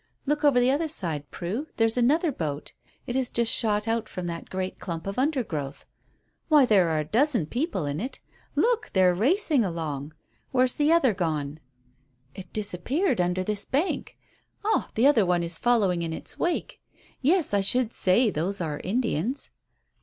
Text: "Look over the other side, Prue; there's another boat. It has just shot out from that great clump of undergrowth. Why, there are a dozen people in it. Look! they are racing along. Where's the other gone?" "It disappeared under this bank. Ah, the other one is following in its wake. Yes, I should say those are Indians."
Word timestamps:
"Look 0.25 0.43
over 0.43 0.59
the 0.59 0.71
other 0.71 0.87
side, 0.87 1.29
Prue; 1.29 1.67
there's 1.77 1.95
another 1.95 2.31
boat. 2.31 2.71
It 3.05 3.15
has 3.15 3.29
just 3.29 3.53
shot 3.53 3.87
out 3.87 4.09
from 4.09 4.25
that 4.25 4.49
great 4.49 4.79
clump 4.79 5.05
of 5.05 5.19
undergrowth. 5.19 5.85
Why, 6.47 6.65
there 6.65 6.89
are 6.89 6.97
a 6.97 7.05
dozen 7.05 7.45
people 7.45 7.85
in 7.85 7.99
it. 7.99 8.19
Look! 8.55 8.89
they 8.93 9.03
are 9.03 9.13
racing 9.13 9.63
along. 9.63 10.15
Where's 10.49 10.73
the 10.73 10.91
other 10.91 11.13
gone?" 11.13 11.59
"It 12.33 12.51
disappeared 12.51 13.21
under 13.21 13.43
this 13.43 13.63
bank. 13.63 14.17
Ah, 14.65 14.89
the 14.95 15.05
other 15.05 15.23
one 15.23 15.43
is 15.43 15.59
following 15.59 16.01
in 16.01 16.13
its 16.13 16.39
wake. 16.39 16.81
Yes, 17.21 17.53
I 17.53 17.61
should 17.61 17.93
say 17.93 18.31
those 18.31 18.59
are 18.59 18.79
Indians." 18.83 19.51